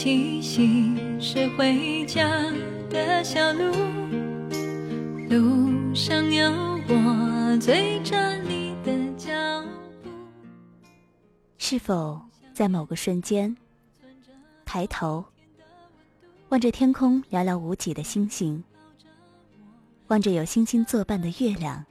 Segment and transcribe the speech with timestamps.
[0.00, 2.24] 气息是回家
[2.88, 3.64] 的小路，
[5.28, 6.48] 路上有
[6.86, 9.34] 我追着你的脚
[10.04, 10.08] 步。
[11.58, 12.20] 是否
[12.54, 13.56] 在某个瞬间，
[14.64, 15.24] 抬头
[16.50, 18.62] 望着天空寥寥无几的星星，
[20.06, 21.84] 望着有星星作伴的月亮，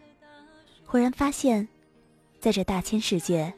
[0.86, 1.68] 忽然发现，
[2.40, 3.54] 在这大千世界，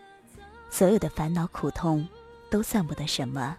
[0.71, 2.07] 所有的烦恼苦痛
[2.49, 3.55] 都算不得什么。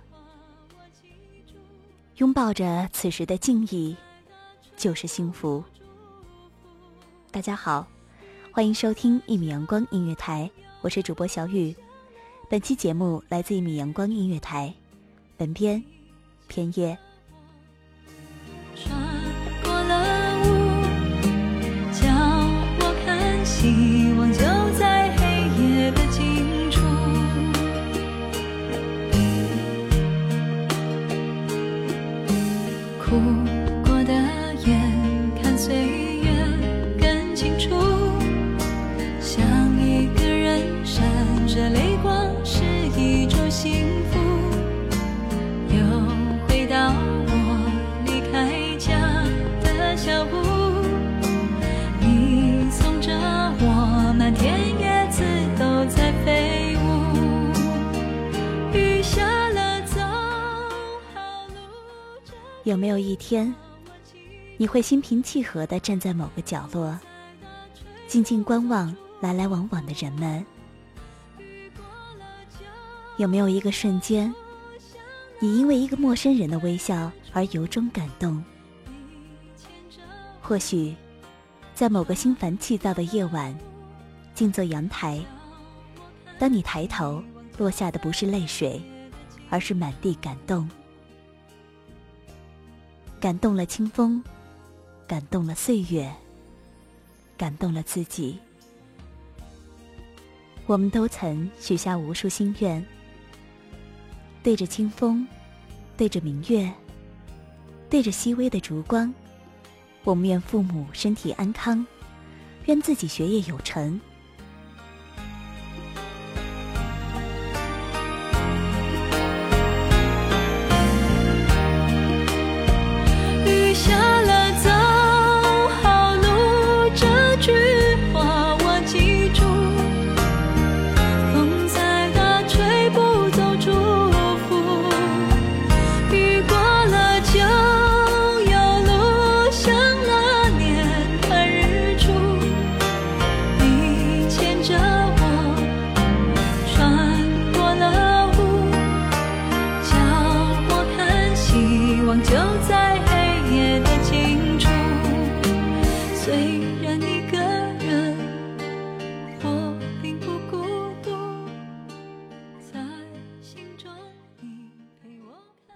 [2.20, 3.96] 拥抱着此时的敬意，
[4.76, 5.64] 就是幸福。
[7.30, 7.86] 大家好，
[8.52, 10.50] 欢迎收听一米阳光音乐台，
[10.82, 11.74] 我是主播小雨。
[12.50, 14.70] 本期节目来自一米阳光音乐台，
[15.38, 15.82] 本编
[16.46, 16.98] 偏夜。
[62.70, 63.52] 有没有一天，
[64.56, 66.96] 你会心平气和地站在某个角落，
[68.06, 70.46] 静静观望来来往往的人们？
[73.16, 74.32] 有没有一个瞬间，
[75.40, 78.40] 你因为一个陌生人的微笑而由衷感动？
[80.40, 80.94] 或许，
[81.74, 83.52] 在某个心烦气躁的夜晚，
[84.32, 85.20] 静坐阳台，
[86.38, 87.20] 当你抬头，
[87.58, 88.80] 落下的不是泪水，
[89.48, 90.70] 而是满地感动。
[93.20, 94.24] 感动了清风，
[95.06, 96.10] 感动了岁月，
[97.36, 98.38] 感动了自己。
[100.64, 102.82] 我们都曾许下无数心愿，
[104.42, 105.28] 对着清风，
[105.98, 106.72] 对着明月，
[107.90, 109.12] 对着熹微的烛光，
[110.02, 111.86] 我们愿父母身体安康，
[112.64, 114.00] 愿自己学业有成。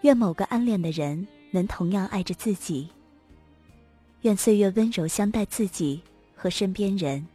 [0.05, 2.91] 愿某个暗恋的人能同样爱着自己。
[4.21, 6.03] 愿岁月温柔相待自己
[6.37, 7.27] 和身边人。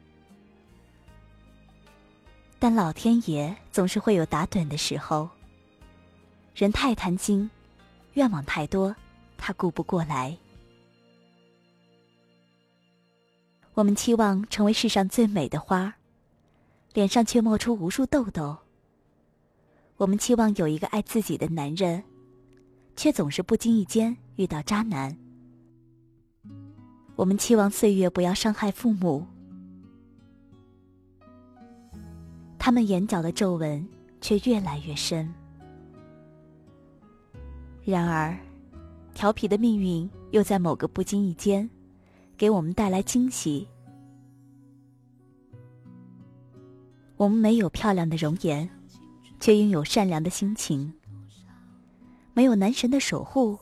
[2.59, 5.27] 但老天爷总是会有打盹的时候。
[6.53, 7.49] 人太贪心，
[8.13, 8.95] 愿望太多，
[9.35, 10.37] 他顾不过来。
[13.73, 15.95] 我们期望成为世上最美的花，
[16.93, 18.55] 脸上却冒出无数痘痘。
[19.97, 22.03] 我们期望有一个爱自己的男人，
[22.99, 25.15] 却总是不经意间遇到渣男。
[27.15, 29.25] 我们期望岁月不要伤害父母，
[32.57, 33.87] 他们眼角的皱纹
[34.19, 35.33] 却越来越深。
[37.85, 38.37] 然而，
[39.13, 41.69] 调皮的命运又在某个不经意间，
[42.35, 43.65] 给我们带来惊喜。
[47.15, 48.69] 我们没有漂亮的容颜，
[49.39, 50.91] 却拥有善良的心情；
[52.39, 53.59] 没有男神的守护，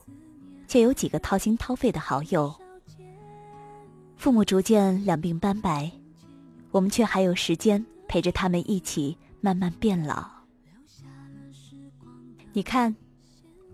[0.68, 2.56] 却有几个掏心掏肺的好友。
[4.16, 5.92] 父母逐渐两鬓斑白，
[6.70, 10.30] 我们却还有时间陪着他们一起慢慢变老。
[12.54, 12.96] 你看，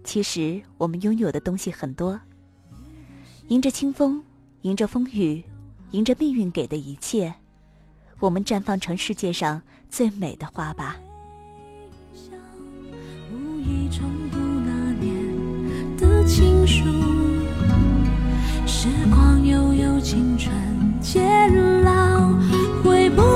[0.06, 2.18] 其实我们拥有的东西很多。
[3.50, 4.24] 迎着清风，
[4.62, 5.44] 迎着风雨，
[5.92, 7.36] 迎着命运给的一切，
[8.22, 10.96] 我们绽放成世界上最美的花吧。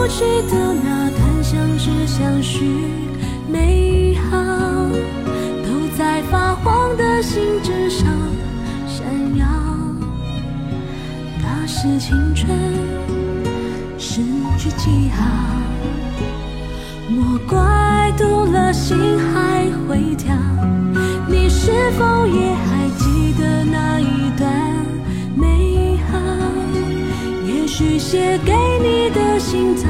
[0.08, 2.66] 回不去的那段相知相许
[3.52, 4.38] 美好，
[5.66, 8.08] 都在发黄的信纸上
[8.88, 9.06] 闪
[9.38, 9.46] 耀。
[11.42, 12.50] 那是青春
[13.98, 14.22] 失
[14.58, 15.26] 去记号，
[17.10, 18.98] 莫怪读了心
[19.34, 20.34] 还会跳。
[21.28, 24.57] 你是否也还记得那一段？
[27.80, 29.88] 也许写给你的信早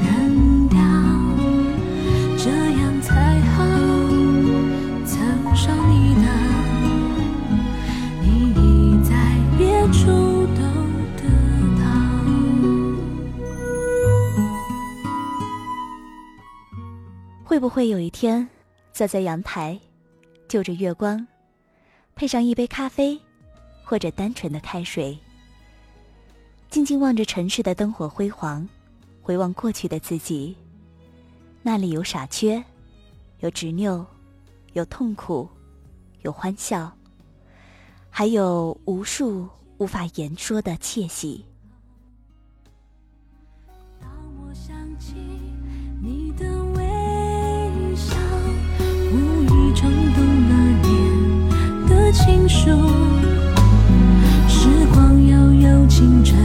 [0.00, 0.78] 扔掉，
[2.38, 3.62] 这样才好。
[5.04, 6.22] 曾伤你的，
[8.22, 9.12] 你已在
[9.58, 10.06] 别处
[10.56, 10.62] 都
[11.18, 11.22] 得
[11.76, 11.84] 到。
[17.44, 18.48] 会不会有一天，
[18.94, 19.78] 坐在阳台，
[20.48, 21.26] 就着月光，
[22.14, 23.20] 配上一杯咖啡，
[23.84, 25.18] 或者单纯的开水？
[26.68, 28.68] 静静望着城市的灯火辉煌，
[29.22, 30.54] 回望过去的自己。
[31.62, 32.62] 那里有傻缺，
[33.40, 34.04] 有执拗，
[34.74, 35.48] 有痛苦，
[36.22, 36.92] 有欢笑，
[38.10, 39.48] 还有无数
[39.78, 41.44] 无法言说的窃喜。
[44.00, 44.08] 当
[44.40, 45.14] 我想起
[46.02, 48.14] 你的微笑，
[49.12, 52.70] 无意重读那年的情书。
[54.48, 56.36] 时光悠悠，青春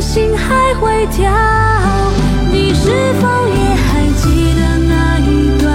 [0.00, 1.30] 心还会跳。
[2.50, 2.90] 你是
[3.20, 5.68] 否也还记得那一段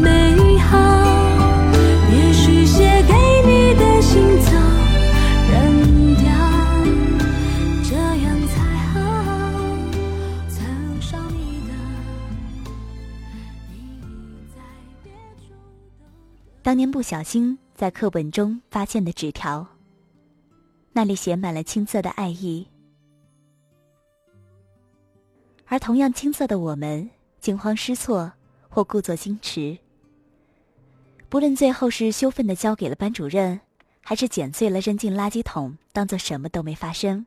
[0.00, 0.78] 美好？
[2.10, 3.12] 也许写给
[3.44, 4.52] 你的信早
[5.50, 6.24] 扔掉，
[7.82, 8.54] 这样才
[8.88, 8.94] 好。
[10.48, 10.62] 曾
[11.00, 11.70] 伤你的，
[13.68, 13.76] 你
[14.54, 14.60] 在
[15.02, 15.52] 别处
[16.62, 19.66] 当年不小心在课本中发现的纸条，
[20.92, 22.68] 那里写满了青涩的爱意。
[25.66, 27.08] 而同样青涩的我们，
[27.40, 28.32] 惊慌失措
[28.68, 29.78] 或故作矜持。
[31.28, 33.60] 不论最后是羞愤的交给了班主任，
[34.02, 37.24] 还是剪碎了扔进垃圾桶，当做什么都没发生，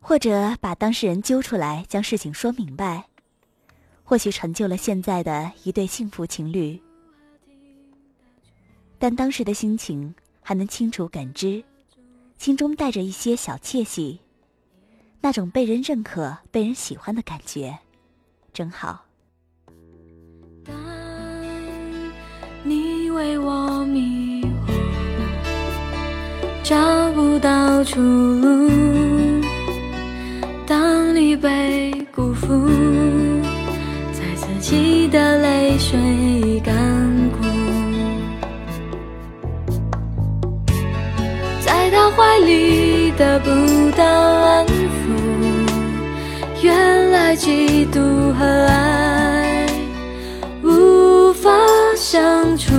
[0.00, 3.06] 或者把当事人揪出来，将事情说明白，
[4.04, 6.78] 或许成就了现在的一对幸福情侣。
[8.98, 11.64] 但当时的心情还能清楚感知，
[12.36, 14.20] 心中带着一些小窃喜，
[15.20, 17.78] 那种被人认可、被人喜欢的感觉，
[18.52, 19.04] 真好。
[20.64, 20.74] 当
[22.62, 24.72] 你为我迷惑，
[26.62, 28.70] 找不到出路；
[30.66, 32.68] 当你被辜负，
[34.12, 36.74] 在自己的泪水干
[37.30, 37.42] 枯，
[41.64, 43.50] 在他怀里的不
[47.38, 49.66] 嫉妒和爱
[50.64, 51.48] 无法
[51.94, 52.20] 相
[52.58, 52.74] 处。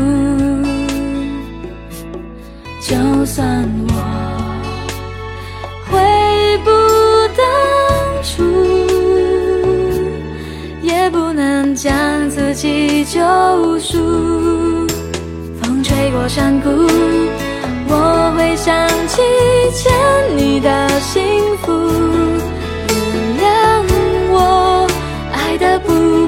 [2.81, 3.93] 就算我
[5.89, 5.97] 悔
[6.65, 6.69] 不
[7.37, 7.41] 当
[8.21, 8.43] 初，
[10.81, 13.19] 也不能将自己救
[13.79, 13.97] 赎。
[15.61, 16.69] 风吹过山谷，
[17.87, 19.21] 我会想起
[19.73, 19.89] 欠
[20.35, 21.23] 你的幸
[21.61, 22.28] 福。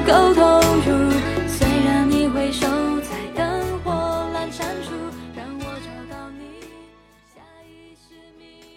[0.06, 1.10] 够投入，
[1.48, 2.66] 虽然你回首
[3.00, 3.90] 在灯火
[4.34, 4.90] 阑珊处，
[5.34, 5.62] 让我。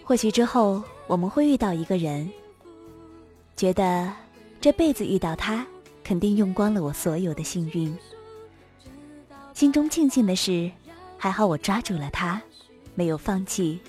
[0.04, 2.30] 或许之后我们会遇到一个人，
[3.56, 4.12] 觉得
[4.60, 5.66] 这辈子遇到他，
[6.04, 7.92] 肯定用光了我所有的幸运。
[9.52, 10.70] 心中庆幸的是，
[11.18, 12.40] 还好我抓住了他，
[12.94, 13.80] 没有放弃，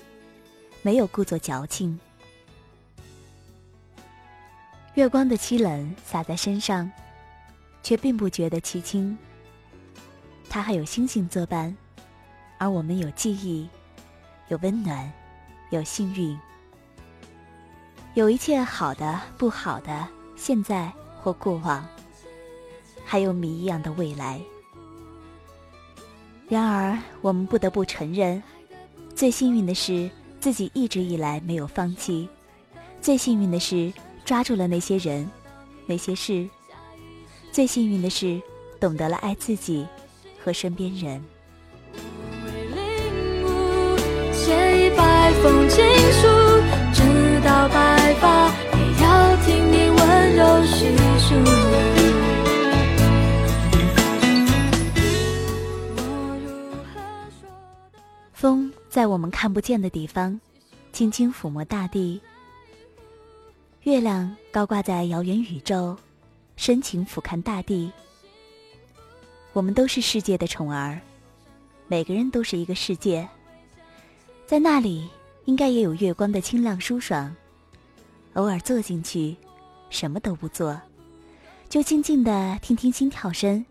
[0.82, 1.98] 没有故作矫情。
[4.94, 6.90] 月光的凄冷洒在身上，
[7.82, 9.16] 却并不觉得凄清。
[10.48, 11.76] 他还有星星作伴，
[12.58, 13.68] 而我们有记忆，
[14.48, 15.12] 有温暖。
[15.70, 16.34] 有幸运，
[18.14, 21.86] 有一切好的、不好的，现在或过往，
[23.04, 24.40] 还有谜一样的未来。
[26.48, 28.42] 然而，我们不得不承认，
[29.14, 32.26] 最幸运的是自己一直以来没有放弃；
[33.02, 33.92] 最幸运的是
[34.24, 35.30] 抓住了那些人、
[35.84, 36.48] 那些事；
[37.50, 38.40] 最幸运的是
[38.78, 39.86] 懂得了爱自己
[40.42, 41.22] 和身边人。
[44.32, 46.26] 写一百封情书，
[46.94, 51.34] 直到白发也要听你温柔叙述。
[58.32, 60.40] 风在我们看不见的地方，
[60.92, 62.20] 轻轻抚摸大地。
[63.82, 65.96] 月亮高挂在遥远宇宙，
[66.58, 67.90] 深情俯瞰大地。
[69.52, 71.00] 我们都是世界的宠儿，
[71.86, 73.26] 每个人都是一个世界。
[74.44, 75.08] 在那里，
[75.44, 77.32] 应该也有月光的清亮舒爽。
[78.34, 79.36] 偶尔坐进去，
[79.88, 80.78] 什么都不做，
[81.68, 83.64] 就静静的听听心跳声，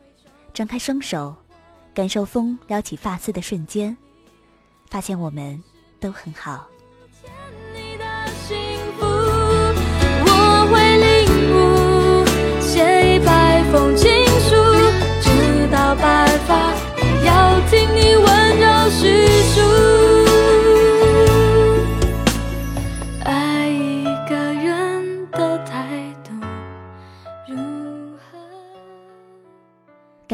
[0.53, 1.35] 张开双手，
[1.93, 3.95] 感受风撩起发丝的瞬间，
[4.89, 5.61] 发现我们
[5.99, 6.65] 都很好。